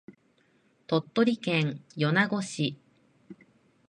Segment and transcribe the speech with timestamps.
[0.87, 2.75] 鳥取県米子市